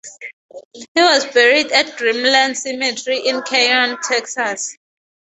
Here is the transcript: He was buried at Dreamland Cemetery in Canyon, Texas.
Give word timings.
He 0.73 0.87
was 0.95 1.25
buried 1.31 1.71
at 1.71 1.95
Dreamland 1.95 2.57
Cemetery 2.57 3.19
in 3.19 3.43
Canyon, 3.43 3.99
Texas. 4.01 4.75